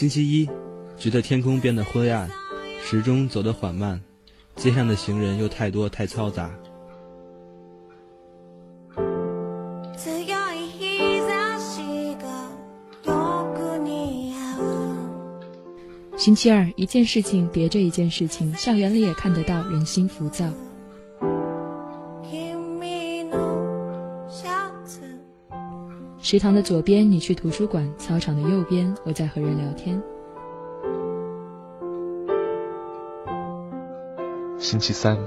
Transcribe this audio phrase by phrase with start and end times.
[0.00, 0.48] 星期一，
[0.96, 2.26] 觉得天空变得灰暗，
[2.82, 4.00] 时钟走得缓慢，
[4.56, 6.50] 街上的行人又太多太嘈杂。
[16.16, 20.46] 星期二，一件事情叠着一件事情，校园里也看得到人心浮躁。
[26.22, 30.00] 食堂的左边，你去图书馆；操场的右边，我在和人聊天。
[34.58, 35.18] 星期三，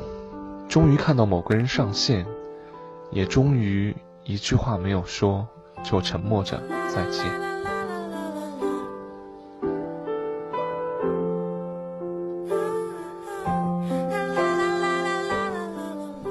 [0.70, 2.26] 终于看到某个人上线，
[3.12, 5.48] 也终于一句话没有说，
[5.84, 7.26] 就沉默着再见。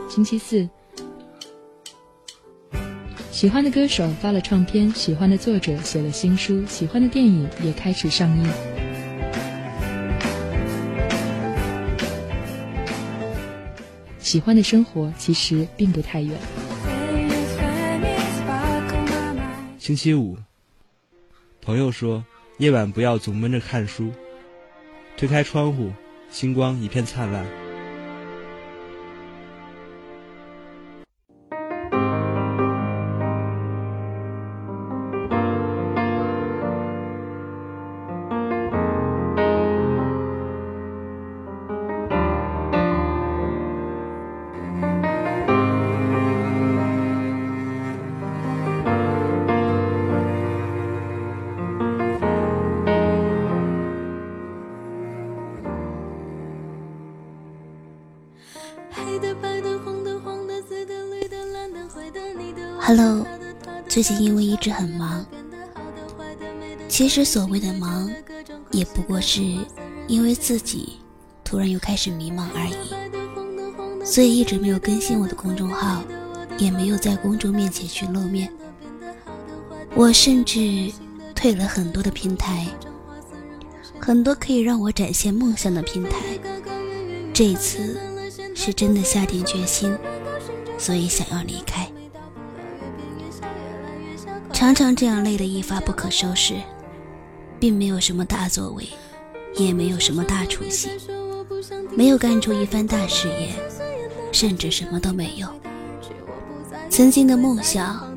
[0.08, 0.68] 星期四，
[3.42, 8.48] 喜欢的歌手发了唱片，喜欢的作者写了新书，喜欢的电影也开始上映。
[14.20, 16.39] 喜欢的生活其实并不太远。
[19.77, 20.38] 星期五，
[21.61, 22.25] 朋友说
[22.59, 24.12] 夜晚不要总闷着看书，
[25.16, 25.91] 推开窗户，
[26.31, 27.44] 星光一片灿烂。
[62.94, 63.26] Hello，
[63.88, 65.24] 最近因为一直很忙，
[66.90, 68.12] 其实所谓的忙，
[68.70, 69.41] 也不过是
[70.06, 70.98] 因为自己
[71.42, 76.02] 突然又开始迷茫而已，所以一直没有更新我的公众号，
[76.58, 78.52] 也没有在公众面前去露面。
[79.94, 80.92] 我甚至
[81.34, 82.66] 退了很多的平台，
[83.98, 86.19] 很多可以让我展现梦想的平台。
[87.32, 87.98] 这一次
[88.54, 89.97] 是真的下定决心，
[90.76, 91.81] 所以想要离开。
[94.62, 96.55] 常常这样累得一发不可收拾，
[97.59, 98.89] 并没有什么大作为，
[99.56, 100.89] 也没有什么大出息，
[101.97, 103.56] 没有干出一番大事业，
[104.31, 105.49] 甚至什么都没有。
[106.89, 108.09] 曾经的梦想，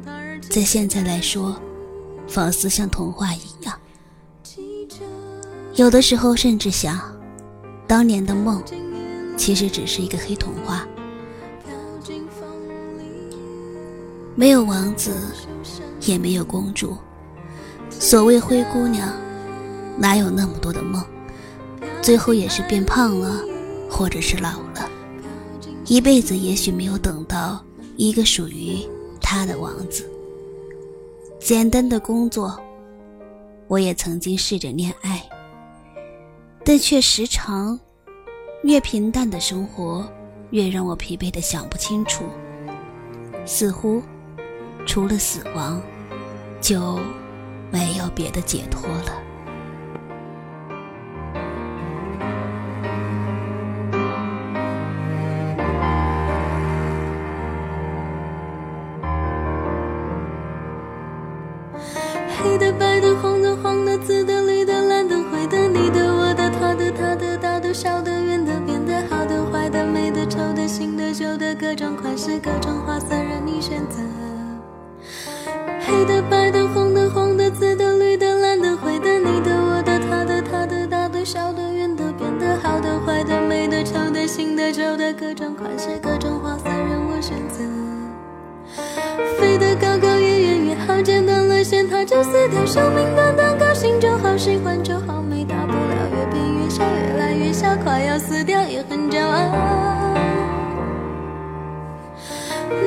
[0.47, 1.59] 在现在来说，
[2.27, 3.79] 仿似像童话一样。
[5.73, 7.01] 有的时候甚至想，
[7.87, 8.63] 当年的梦，
[9.35, 10.87] 其实只是一个黑童话，
[14.35, 15.11] 没有王子。
[16.01, 16.95] 也没有公主，
[17.89, 19.11] 所谓灰姑娘，
[19.97, 21.03] 哪有那么多的梦？
[21.99, 23.41] 最后也是变胖了，
[23.89, 24.87] 或者是老了，
[25.87, 27.63] 一辈子也许没有等到
[27.97, 28.77] 一个属于
[29.19, 30.07] 她的王子。
[31.39, 32.55] 简单的工作，
[33.67, 35.27] 我也曾经试着恋爱，
[36.63, 37.79] 但却时常
[38.61, 40.07] 越平淡的生活，
[40.51, 42.25] 越让我疲惫的想不清楚，
[43.43, 44.03] 似乎
[44.85, 45.81] 除了死亡。
[46.61, 46.97] 就
[47.69, 49.21] 没有别的解脱了。
[62.35, 73.99] 黑的、白的、红的、黄的、紫的、绿的、蓝的、灰的、你的、我的、他的、他的、大的、小的、圆的、扁的、好的、坏的、美的、丑的、新的、旧的，各种款式、各种花色，任你选择。
[92.05, 92.65] 就死掉。
[92.65, 100.13] 生命短短，高兴就好，喜欢就好，没大不了，越变越小，越来越小，快要死掉也很骄傲。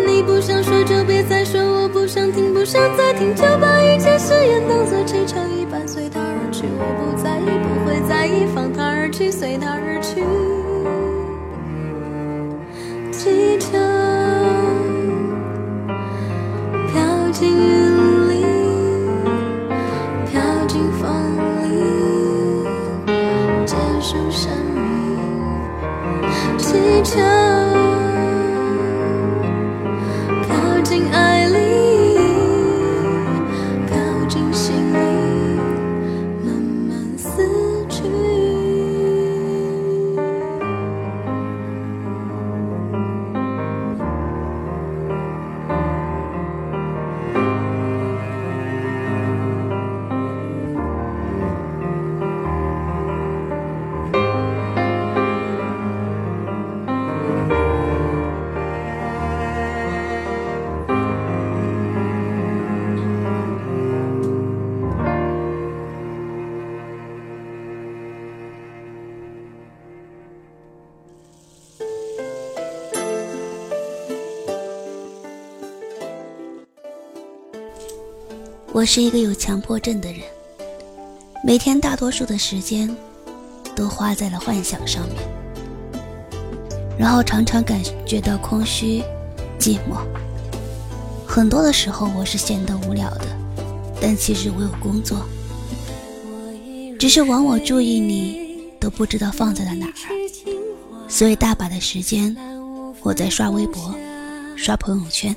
[0.06, 6.64] 你不想说就别再说，我不想听，不想再听，就把一切誓言当作气球一般随它而去。
[6.78, 10.24] 我不在意，不会在意，放它而去，随它而去。
[26.56, 27.18] 气球。
[78.78, 80.20] 我是一个有强迫症的人，
[81.42, 82.88] 每天大多数的时间
[83.74, 85.16] 都花在了幻想上面，
[86.96, 89.02] 然后常常感觉到空虚、
[89.58, 89.98] 寂寞。
[91.26, 93.26] 很多的时候我是闲得无聊的，
[94.00, 95.26] 但其实我有工作，
[97.00, 99.92] 只是往往注意力都不知道放在了哪儿，
[101.08, 102.32] 所以大把的时间
[103.02, 103.92] 我在刷微博、
[104.54, 105.34] 刷朋友圈。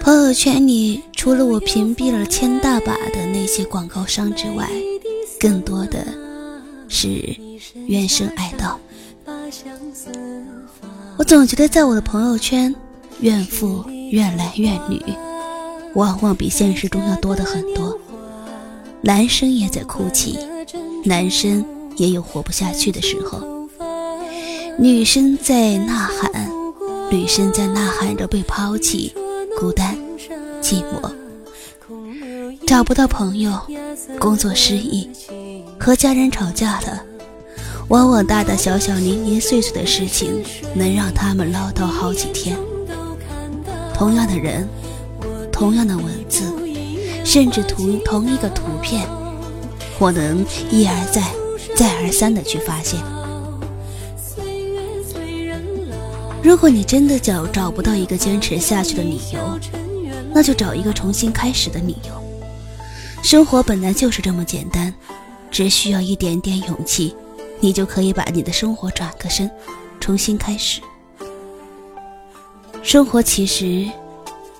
[0.00, 4.68] 朋友圈里除了我屏蔽了千大把的那些广告商之外，
[5.40, 6.06] 更多的
[6.88, 7.36] 是
[7.86, 8.76] 怨声哀悼。
[11.16, 12.74] 我总觉得在我的朋友圈，
[13.20, 15.02] 怨妇怨男怨女，
[15.94, 17.98] 往往比现实中要多的很多。
[19.00, 20.38] 男生也在哭泣，
[21.04, 21.64] 男生
[21.96, 23.40] 也有活不下去的时候，
[24.78, 26.65] 女生在呐喊。
[27.10, 29.14] 女生在呐喊着被抛弃、
[29.58, 29.96] 孤单、
[30.60, 31.10] 寂寞，
[32.66, 33.52] 找不到朋友，
[34.18, 35.08] 工作失意，
[35.78, 37.02] 和家人吵架了。
[37.88, 40.42] 往往大大小小、零零碎碎的事情，
[40.74, 42.58] 能让他们唠叨好几天。
[43.94, 44.68] 同样的人，
[45.52, 46.42] 同样的文字，
[47.24, 49.06] 甚至同同一个图片，
[50.00, 51.22] 我能一而再、
[51.76, 53.00] 再而三的去发现。
[56.42, 59.58] 如果你真的找找不到一个坚持下去的理由，
[60.32, 62.22] 那就找一个重新开始的理由。
[63.22, 64.94] 生活本来就是这么简单，
[65.50, 67.16] 只需要一点点勇气，
[67.58, 69.50] 你就可以把你的生活转个身，
[69.98, 70.80] 重新开始。
[72.82, 73.84] 生活其实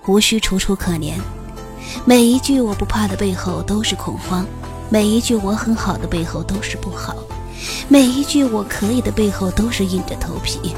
[0.06, 1.12] 无需楚楚可怜，
[2.04, 4.44] 每一句我不怕的背后都是恐慌，
[4.90, 7.14] 每一句我很好的背后都是不好，
[7.88, 10.74] 每一句我可以的背后都是硬着头皮。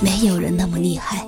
[0.00, 1.26] 没有人那么厉害，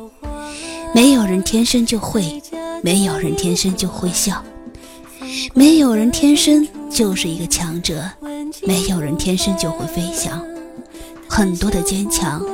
[0.95, 2.43] 没有人天生就会，
[2.83, 4.43] 没有人天生就会笑，
[5.55, 8.05] 没有人天生就是一个强者，
[8.63, 10.45] 没有人天生就会飞翔。
[11.27, 12.45] 很多的坚强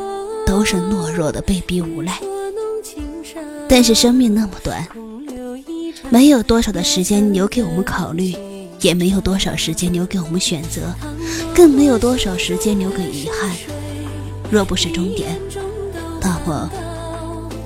[0.47, 2.19] 都是懦弱的被逼无奈。
[3.69, 4.87] 但是生命那么短，
[6.11, 8.37] 没有多少的时间留给我们考虑，
[8.81, 10.95] 也没有多少时间留给我们选择，
[11.55, 13.51] 更没有多少时间留给遗憾。
[14.51, 15.37] 若不是终点。
[16.25, 16.71] 那么，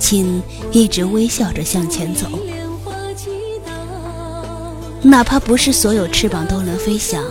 [0.00, 2.26] 请一直微笑着向前走，
[5.00, 7.22] 哪怕不是所有翅膀都能飞翔，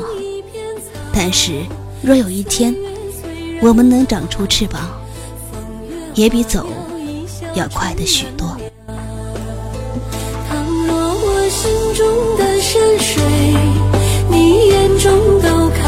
[1.12, 1.66] 但是
[2.02, 2.74] 若有一天
[3.62, 4.90] 我们能长出翅膀，
[6.16, 6.66] 也比走
[7.54, 8.48] 要快的许多。
[10.48, 13.22] 倘若我心中的山水，
[14.32, 15.87] 你眼中都看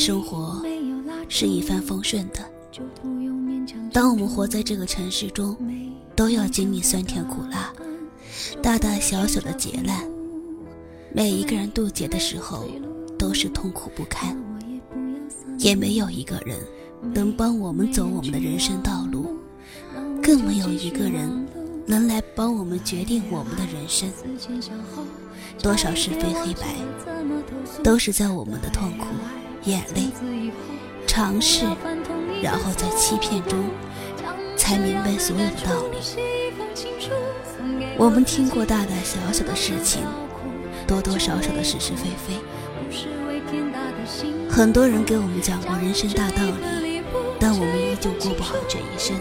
[0.00, 0.64] 生活
[1.28, 2.38] 是一帆风顺的。
[3.92, 5.54] 当我们活在这个城市中，
[6.16, 7.70] 都要经历酸甜苦辣，
[8.62, 10.02] 大大小小的劫难。
[11.12, 12.64] 每一个人渡劫的时候，
[13.18, 14.34] 都是痛苦不堪。
[15.58, 16.58] 也没有一个人
[17.12, 19.36] 能帮我们走我们的人生道路，
[20.22, 21.46] 更没有一个人
[21.84, 24.10] 能来帮我们决定我们的人生。
[25.58, 26.74] 多少是非黑白，
[27.84, 29.04] 都是在我们的痛苦、
[29.64, 30.10] 眼泪、
[31.06, 31.66] 尝试，
[32.42, 33.58] 然后在欺骗中，
[34.56, 35.98] 才明白所有的道理。
[37.98, 40.02] 我们听过大大小小的事情，
[40.86, 42.34] 多多少少的是是非非。
[44.48, 47.02] 很多人给我们讲过人生大道理，
[47.38, 49.14] 但我们依旧过不好这一生。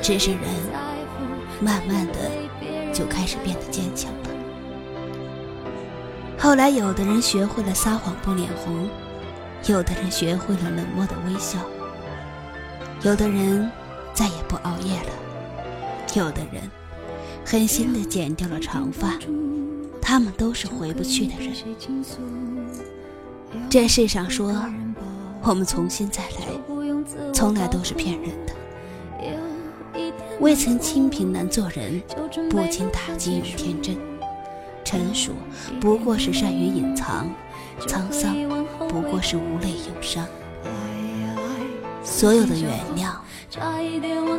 [0.00, 0.40] 只是人，
[1.60, 4.12] 慢慢的就开始变得坚强。
[6.44, 8.86] 后来，有的人学会了撒谎不脸红，
[9.66, 11.58] 有的人学会了冷漠的微笑，
[13.00, 13.70] 有的人
[14.12, 15.10] 再也不熬夜了，
[16.14, 16.70] 有的人
[17.46, 19.18] 狠心的剪掉了长发。
[20.02, 21.50] 他们都是回不去的人。
[23.70, 24.54] 这世上说，
[25.40, 28.52] 我们重新再来，从来都是骗人的。
[30.40, 32.02] 未曾清贫难做人，
[32.50, 33.96] 不经打击永天真。
[34.94, 35.32] 成熟
[35.80, 37.28] 不过是善于隐藏，
[37.80, 38.32] 沧桑
[38.88, 40.24] 不过是无泪有伤。
[42.04, 43.16] 所有的原谅，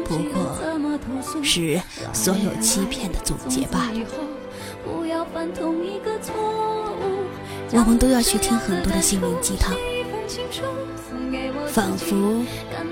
[0.05, 1.81] 不过是
[2.13, 3.99] 所有欺骗的总结罢了。
[7.73, 9.75] 我们都要去听很多的心灵鸡汤，
[11.67, 12.41] 仿佛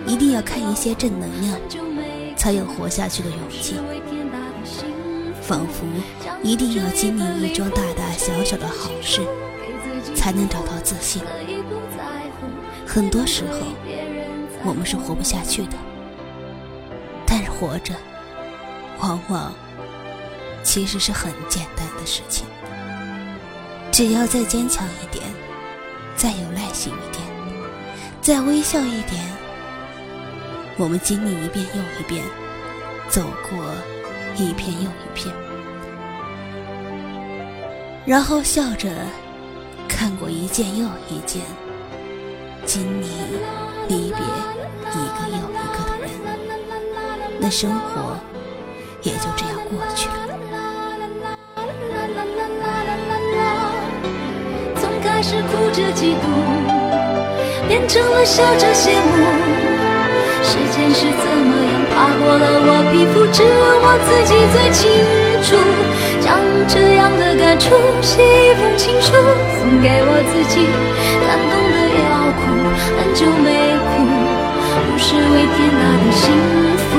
[0.06, 1.58] 一定要看一些正能量，
[2.36, 3.76] 才有活下去的勇气；
[5.46, 5.86] 仿佛
[6.42, 9.22] 一定要经历一桩大大小小的好事，
[10.16, 11.22] 才能找到自信。
[12.88, 13.60] 很多时候，
[14.64, 15.78] 我们是活不下去的，
[17.26, 17.94] 但是活着，
[19.00, 19.54] 往往
[20.64, 22.46] 其实是很简单的事情。
[23.92, 25.26] 只要再坚强一点，
[26.16, 27.22] 再有耐心一点，
[28.22, 29.22] 再微笑一点，
[30.78, 32.24] 我们经历一遍又一遍，
[33.10, 33.64] 走过
[34.36, 35.34] 一片又一片，
[38.06, 38.90] 然后笑着
[39.88, 41.42] 看过一件又一件，
[42.66, 43.08] 经历
[43.88, 44.18] 离别
[44.92, 46.10] 一个又一个的人，
[47.40, 48.18] 那生活
[49.02, 50.14] 也就这样过去了。
[55.26, 56.26] 是哭着嫉妒，
[57.66, 59.24] 变成了笑着羡慕。
[60.44, 64.82] 时间是怎么样划过了我皮肤，只有我自己最清
[65.46, 65.54] 楚。
[66.20, 69.14] 将这样的感触写一封情书，
[69.60, 70.66] 送给我自己。
[71.22, 72.44] 感动的要哭，
[72.98, 73.48] 很久没
[73.78, 73.94] 哭，
[74.90, 76.26] 不是为天大的幸
[76.82, 76.98] 福。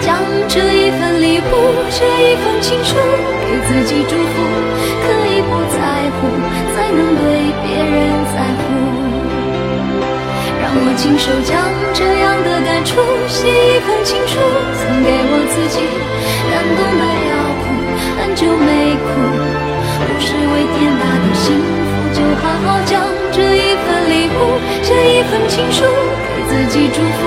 [0.00, 0.16] 将
[0.48, 1.52] 这一份礼物，
[1.90, 4.34] 这一封情书，给自己祝福，
[5.04, 5.76] 可以不在
[6.16, 6.26] 乎，
[6.74, 7.52] 才能对。
[7.62, 7.84] 别人
[8.34, 8.64] 在乎，
[10.60, 11.56] 让我亲手将
[11.94, 15.78] 这样的感触写一情书，送给我自己。
[16.50, 17.32] 感动的要
[17.62, 17.64] 哭，
[18.18, 19.08] 很久没哭，
[20.02, 23.00] 不是为天大的幸福，就好好将
[23.32, 25.84] 这一份礼物，这一份情书，
[26.36, 27.22] 给自己祝福，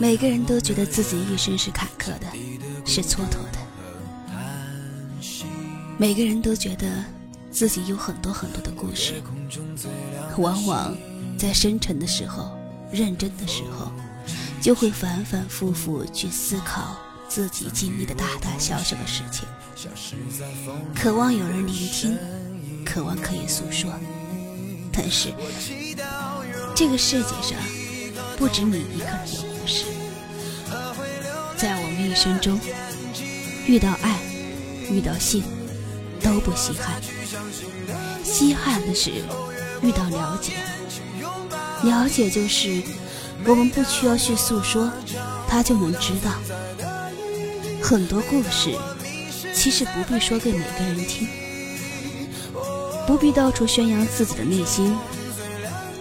[0.00, 2.26] 每个人都觉得自己一生是坎坷的，
[2.86, 3.58] 是蹉跎的。
[5.96, 7.04] 每个人都觉得
[7.50, 9.14] 自己有很多很多的故事，
[10.36, 10.96] 往往
[11.36, 12.56] 在深沉的时候、
[12.92, 13.90] 认真的时候，
[14.62, 16.96] 就会反反复复去思考
[17.28, 19.48] 自己经历的大大小小的事情，
[20.94, 22.16] 渴望有人聆听，
[22.84, 23.92] 渴望可以诉说。
[24.92, 25.32] 但是，
[26.76, 27.58] 这个世界上
[28.36, 29.84] 不止你一个人有故事。
[32.18, 32.58] 一生中，
[33.64, 34.18] 遇到爱，
[34.90, 35.44] 遇到性，
[36.20, 37.00] 都不稀罕。
[38.24, 39.22] 稀罕的是
[39.82, 40.54] 遇到了解。
[41.84, 42.82] 了解就是
[43.46, 44.90] 我们不需要去诉说，
[45.46, 46.32] 他就能知道。
[47.80, 48.76] 很多故事
[49.54, 51.28] 其实不必说给每个人听，
[53.06, 54.98] 不必到处宣扬自己的内心。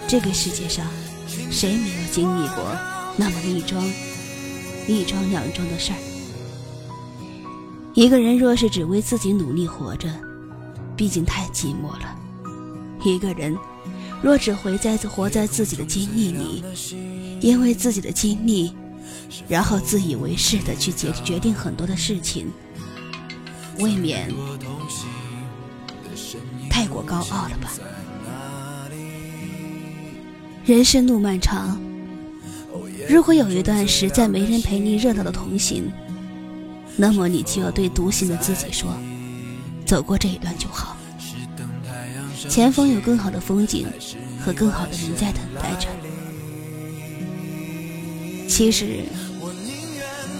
[0.07, 0.83] 这个世界上，
[1.51, 2.75] 谁没有经历过
[3.17, 3.87] 那么一桩？
[4.87, 5.97] 一桩两桩的事儿。
[7.93, 10.07] 一个人若是只为自己努力活着，
[10.95, 12.15] 毕竟太寂寞了。
[13.03, 13.57] 一个人
[14.21, 16.63] 若只活在活在自己的经历里，
[17.41, 18.73] 因为自己的经历，
[19.47, 22.51] 然后自以为是的去决决定很多的事情，
[23.79, 24.31] 未免
[26.69, 27.71] 太过高傲了吧？
[30.65, 31.79] 人生路漫长。
[33.09, 35.91] 如果有一段实在没人陪你热闹的同行，
[36.95, 38.89] 那么你就要对独行的自己说
[39.85, 40.97] ：“走过这一段就好，
[42.49, 43.87] 前方有更好的风景
[44.43, 45.87] 和更好的人在等待着。”
[48.49, 49.03] 其实，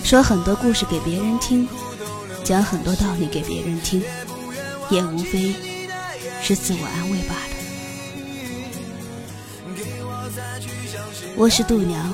[0.04, 1.68] 说很多故事给别人听，
[2.44, 4.02] 讲很多道理给别人听，
[4.90, 5.54] 也无非
[6.42, 7.47] 是自我安慰罢了。
[11.38, 12.12] 我是度娘。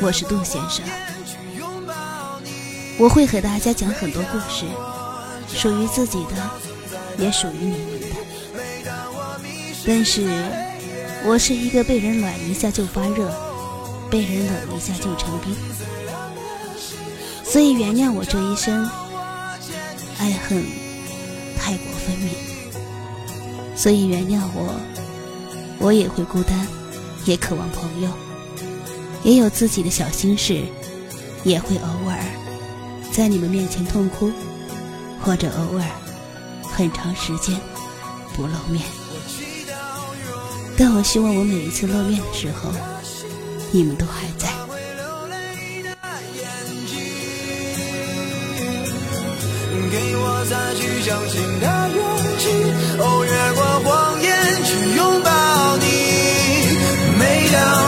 [0.00, 0.84] 我是杜先生，
[2.98, 4.66] 我会和大家讲很多故事，
[5.56, 6.50] 属于自己的，
[7.16, 8.06] 也属于你们的。
[9.86, 10.28] 但是，
[11.24, 13.32] 我是一个被人暖一下就发热，
[14.10, 15.54] 被人冷一下就成冰，
[17.44, 18.84] 所以原谅我这一生
[20.18, 20.64] 爱恨
[21.56, 22.34] 太过分明。
[23.76, 24.74] 所以原谅我，
[25.78, 26.66] 我也会孤单，
[27.24, 28.10] 也渴望朋友，
[29.22, 30.62] 也有自己的小心事，
[31.44, 32.18] 也会偶尔
[33.12, 34.30] 在你们面前痛哭，
[35.20, 35.84] 或者偶尔
[36.62, 37.58] 很长时间
[38.34, 38.82] 不露面。
[40.76, 42.70] 但我希望我每一次露面的时候，
[43.72, 44.48] 你们都还在。
[49.90, 51.98] 给我再去相信的勇
[52.38, 52.44] 气，
[53.00, 54.28] 哦，越过谎言
[54.64, 55.37] 去拥抱。
[57.50, 57.87] 每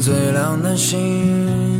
[0.00, 1.73] 最亮的星。